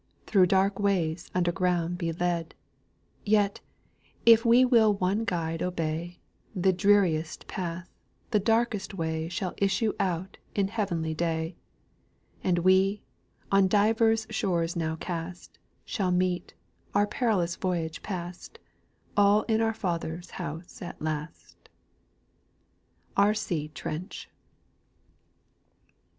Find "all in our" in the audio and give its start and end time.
19.15-19.69